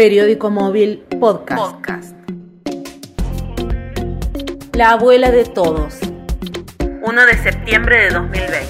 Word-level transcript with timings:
Periódico 0.00 0.48
Móvil 0.48 1.04
Podcast. 1.20 1.60
Podcast. 1.60 2.16
La 4.72 4.92
abuela 4.92 5.30
de 5.30 5.44
todos. 5.44 5.98
1 7.02 7.26
de 7.26 7.36
septiembre 7.36 8.04
de 8.04 8.08
2020. 8.08 8.66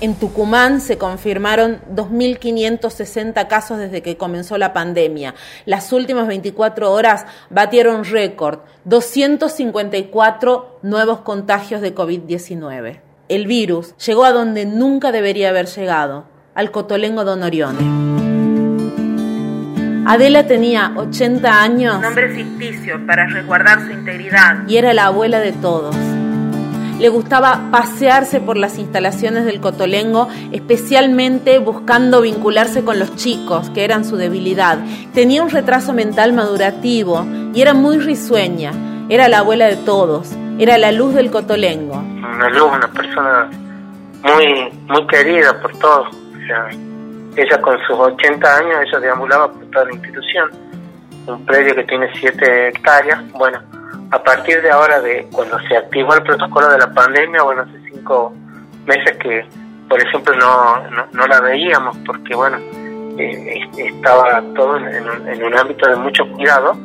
En 0.00 0.14
Tucumán 0.14 0.80
se 0.80 0.96
confirmaron 0.96 1.80
2.560 1.92 3.48
casos 3.48 3.78
desde 3.78 4.00
que 4.00 4.16
comenzó 4.16 4.56
la 4.56 4.72
pandemia. 4.72 5.34
Las 5.66 5.92
últimas 5.92 6.28
24 6.28 6.92
horas 6.92 7.26
batieron 7.50 8.04
récord, 8.04 8.60
254 8.84 10.78
nuevos 10.82 11.18
contagios 11.22 11.80
de 11.80 11.96
COVID-19. 11.96 13.00
El 13.28 13.48
virus 13.48 13.96
llegó 13.96 14.24
a 14.24 14.30
donde 14.30 14.66
nunca 14.66 15.10
debería 15.10 15.48
haber 15.48 15.66
llegado, 15.66 16.26
al 16.54 16.70
Cotolengo 16.70 17.24
Don 17.24 17.42
Orione. 17.42 18.13
Adela 20.06 20.46
tenía 20.46 20.92
80 20.96 21.62
años 21.62 22.00
Nombre 22.00 22.28
ficticio 22.30 23.04
para 23.06 23.26
resguardar 23.26 23.80
su 23.86 23.90
integridad. 23.92 24.66
y 24.68 24.76
era 24.76 24.92
la 24.92 25.06
abuela 25.06 25.40
de 25.40 25.52
todos. 25.52 25.94
Le 26.98 27.08
gustaba 27.08 27.70
pasearse 27.72 28.40
por 28.40 28.56
las 28.56 28.78
instalaciones 28.78 29.44
del 29.44 29.60
Cotolengo, 29.60 30.28
especialmente 30.52 31.58
buscando 31.58 32.20
vincularse 32.20 32.84
con 32.84 32.98
los 33.00 33.16
chicos, 33.16 33.68
que 33.70 33.84
eran 33.84 34.04
su 34.04 34.16
debilidad. 34.16 34.78
Tenía 35.12 35.42
un 35.42 35.50
retraso 35.50 35.92
mental 35.92 36.32
madurativo 36.34 37.26
y 37.52 37.60
era 37.60 37.74
muy 37.74 37.98
risueña. 37.98 38.72
Era 39.08 39.28
la 39.28 39.38
abuela 39.38 39.66
de 39.66 39.76
todos, 39.76 40.30
era 40.58 40.78
la 40.78 40.92
luz 40.92 41.14
del 41.14 41.30
Cotolengo. 41.30 41.96
una 41.96 42.48
luz, 42.50 42.70
una 42.72 42.88
persona 42.88 43.50
muy 44.22 44.70
muy 44.86 45.06
querida 45.08 45.60
por 45.60 45.76
todos. 45.78 46.08
O 46.08 46.46
sea, 46.46 46.68
ella 47.36 47.60
con 47.60 47.78
sus 47.86 47.98
80 47.98 48.56
años, 48.56 48.80
ella 48.86 49.00
deambulaba 49.00 49.50
por 49.50 49.64
toda 49.70 49.86
la 49.86 49.92
institución. 49.92 50.50
Un 51.26 51.44
predio 51.46 51.74
que 51.74 51.84
tiene 51.84 52.08
7 52.18 52.68
hectáreas. 52.68 53.30
Bueno, 53.32 53.60
a 54.10 54.22
partir 54.22 54.60
de 54.62 54.70
ahora, 54.70 55.00
de 55.00 55.26
cuando 55.32 55.58
se 55.68 55.76
activó 55.76 56.14
el 56.14 56.22
protocolo 56.22 56.68
de 56.68 56.78
la 56.78 56.92
pandemia, 56.92 57.42
bueno, 57.42 57.62
hace 57.62 57.78
5 57.90 58.34
meses 58.86 59.16
que, 59.18 59.46
por 59.88 60.00
ejemplo, 60.00 60.34
no, 60.36 60.90
no, 60.90 61.06
no 61.12 61.26
la 61.26 61.40
veíamos 61.40 61.96
porque, 62.06 62.34
bueno, 62.34 62.58
eh, 63.18 63.60
estaba 63.76 64.42
todo 64.54 64.76
en, 64.76 65.08
un, 65.08 65.28
en 65.28 65.44
un 65.44 65.56
ámbito 65.56 65.88
de 65.88 65.96
mucho 65.96 66.28
cuidado 66.32 66.76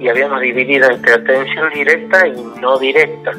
y 0.00 0.08
habíamos 0.08 0.40
dividido 0.40 0.90
entre 0.90 1.14
atención 1.14 1.70
directa 1.72 2.26
y 2.26 2.42
no 2.60 2.78
directa 2.78 3.32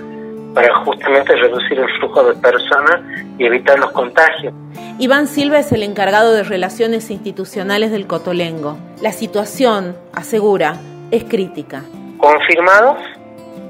para 0.57 0.73
justamente 0.73 1.35
reducir 1.35 1.77
el 1.77 1.87
flujo 1.99 2.23
de 2.23 2.33
personas 2.41 2.99
y 3.37 3.45
evitar 3.45 3.77
los 3.77 3.91
contagios. 3.91 4.51
Iván 4.97 5.27
Silva 5.27 5.59
es 5.59 5.71
el 5.71 5.83
encargado 5.83 6.33
de 6.33 6.41
relaciones 6.41 7.11
institucionales 7.11 7.91
del 7.91 8.07
Cotolengo. 8.07 8.75
La 8.99 9.11
situación, 9.11 9.95
asegura, 10.15 10.77
es 11.11 11.25
crítica. 11.25 11.83
Confirmados, 12.17 12.97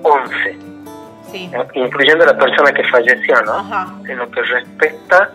11, 0.03 0.57
Sí. 1.29 1.51
incluyendo 1.73 2.25
la 2.25 2.37
persona 2.37 2.71
que 2.71 2.85
falleció, 2.85 3.35
¿no? 3.41 3.51
Ajá. 3.55 3.93
En 4.07 4.17
lo 4.19 4.31
que 4.31 4.41
respecta 4.43 5.29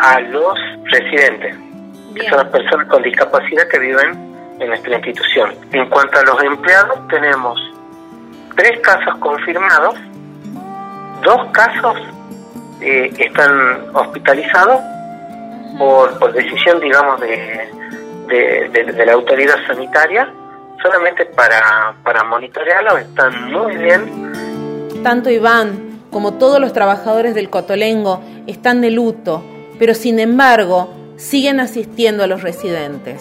a 0.00 0.18
los 0.22 0.58
residentes, 0.86 1.56
que 2.16 2.28
son 2.28 2.38
las 2.38 2.48
personas 2.48 2.88
con 2.88 3.00
discapacidad 3.04 3.68
que 3.68 3.78
viven 3.78 4.10
en 4.58 4.66
nuestra 4.70 4.96
institución. 4.96 5.54
En 5.70 5.88
cuanto 5.88 6.18
a 6.18 6.22
los 6.24 6.42
empleados, 6.42 6.98
tenemos 7.06 7.60
tres 8.56 8.80
casos 8.80 9.14
confirmados, 9.20 9.94
dos 11.24 11.50
casos 11.52 11.96
eh, 12.80 13.12
están 13.18 13.50
hospitalizados 13.94 14.80
por, 15.78 16.18
por 16.18 16.32
decisión, 16.32 16.78
digamos, 16.80 17.20
de, 17.20 17.68
de, 18.28 18.68
de- 18.72 18.92
de 18.92 19.06
la 19.06 19.12
autoridad 19.14 19.56
sanitaria, 19.66 20.28
solamente 20.82 21.24
para, 21.26 21.94
para 22.04 22.22
monitorearlos, 22.24 23.00
están 23.00 23.52
muy 23.52 23.76
bien, 23.76 24.32
Tanto 25.02 25.30
Iván 25.30 25.98
como 26.10 26.34
todos 26.34 26.60
los 26.60 26.72
trabajadores 26.72 27.34
del 27.34 27.50
Cotolengo 27.50 28.22
están 28.46 28.80
de 28.80 28.90
luto, 28.92 29.42
pero 29.78 29.94
sin 29.94 30.18
embargo 30.20 30.88
siguen 31.16 31.58
asistiendo 31.60 32.22
a 32.22 32.26
los 32.28 32.42
residentes. 32.42 33.20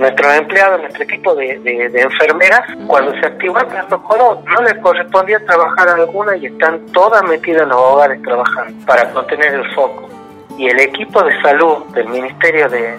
Nuestros 0.00 0.34
empleados, 0.34 0.80
nuestro 0.80 1.04
equipo 1.04 1.34
de, 1.34 1.58
de- 1.60 1.88
de 1.90 2.00
enfermeras, 2.00 2.60
cuando 2.86 3.12
se 3.20 3.26
activó 3.26 3.58
el 3.60 3.66
protocolo, 3.66 4.42
no 4.46 4.62
les 4.62 4.74
correspondía 4.78 5.44
trabajar 5.44 5.88
a 5.90 5.94
alguna 5.94 6.36
y 6.36 6.46
están 6.46 6.86
todas 6.86 7.22
metidas 7.24 7.62
en 7.64 7.68
los 7.68 7.78
hogares 7.78 8.22
trabajando 8.22 8.86
para 8.86 9.10
contener 9.12 9.54
el 9.54 9.74
foco. 9.74 10.08
Y 10.56 10.68
el 10.68 10.80
equipo 10.80 11.22
de 11.22 11.40
salud 11.42 11.84
del 11.94 12.08
Ministerio 12.08 12.68
de, 12.70 12.96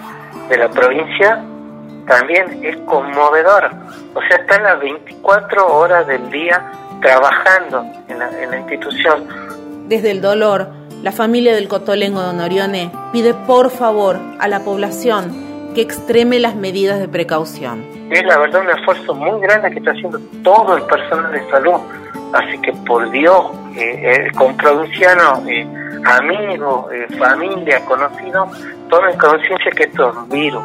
de 0.48 0.56
la 0.56 0.68
provincia 0.70 1.42
también 2.06 2.60
es 2.64 2.76
conmovedor. 2.86 3.70
O 4.14 4.20
sea, 4.28 4.36
están 4.38 4.62
las 4.62 4.78
24 4.80 5.66
horas 5.76 6.06
del 6.06 6.30
día 6.30 6.70
trabajando 7.00 7.84
en 8.08 8.18
la, 8.18 8.30
en 8.42 8.50
la 8.50 8.58
institución. 8.58 9.26
Desde 9.88 10.10
el 10.12 10.20
dolor, 10.20 10.68
la 11.02 11.10
familia 11.12 11.54
del 11.54 11.66
Cotolengo 11.68 12.20
Don 12.20 12.38
Orione 12.40 12.92
pide 13.12 13.34
por 13.34 13.70
favor 13.70 14.18
a 14.38 14.46
la 14.48 14.60
población 14.60 15.51
que 15.74 15.82
extreme 15.82 16.38
las 16.38 16.54
medidas 16.54 16.98
de 16.98 17.08
precaución. 17.08 17.84
es 18.10 18.24
la 18.24 18.38
verdad 18.38 18.62
un 18.62 18.70
esfuerzo 18.70 19.14
muy 19.14 19.40
grande 19.40 19.70
que 19.70 19.78
está 19.78 19.92
haciendo 19.92 20.18
todo 20.42 20.76
el 20.76 20.82
personal 20.84 21.32
de 21.32 21.50
salud. 21.50 21.80
Así 22.32 22.58
que 22.62 22.72
por 22.86 23.10
Dios, 23.10 23.52
eh, 23.76 24.26
eh, 24.26 24.30
con 24.36 24.56
provincianos, 24.56 25.40
eh, 25.46 25.66
amigos, 26.04 26.86
eh, 26.92 27.06
familia, 27.18 27.84
conocidos, 27.84 28.48
tomen 28.88 29.16
conciencia 29.18 29.70
que 29.72 29.84
esto 29.84 30.10
es 30.10 30.16
un 30.16 30.28
virus 30.28 30.62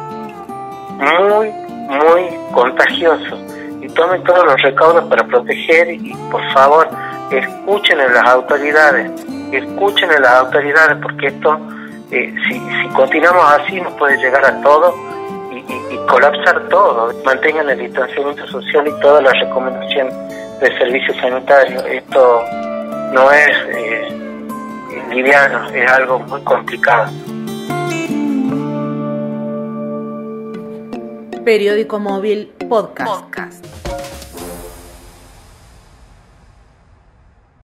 muy, 0.98 1.50
muy 1.88 2.52
contagioso. 2.52 3.38
Y 3.80 3.88
tomen 3.88 4.22
todos 4.24 4.44
los 4.44 4.60
recaudos 4.62 5.04
para 5.04 5.24
proteger 5.26 5.90
y 5.92 6.14
por 6.30 6.42
favor 6.52 6.88
escuchen 7.30 8.00
a 8.00 8.08
las 8.08 8.24
autoridades, 8.24 9.10
escuchen 9.52 10.10
a 10.10 10.18
las 10.18 10.32
autoridades 10.40 10.98
porque 11.02 11.28
esto, 11.28 11.58
eh, 12.10 12.34
si, 12.48 12.54
si 12.54 12.88
continuamos 12.94 13.44
así, 13.52 13.80
nos 13.80 13.92
puede 13.94 14.16
llegar 14.18 14.44
a 14.44 14.60
todos 14.62 14.94
y, 15.52 15.56
y- 15.56 15.94
y 15.94 16.06
colapsar 16.08 16.68
todo. 16.68 17.12
Mantengan 17.24 17.68
el 17.70 17.78
distanciamiento 17.78 18.46
social 18.48 18.86
y 18.88 19.00
todas 19.00 19.22
las 19.22 19.32
recomendaciones 19.40 20.14
del 20.60 20.78
servicio 20.78 21.14
sanitario. 21.20 21.80
Esto 21.86 22.42
no 23.12 23.30
es 23.30 23.48
eh, 23.68 24.08
liviano, 25.12 25.68
es 25.70 25.90
algo 25.92 26.18
muy 26.20 26.40
complicado. 26.42 27.10
Periódico 31.44 31.98
Móvil 31.98 32.52
Podcast. 32.68 33.10
Podcast. 33.22 33.64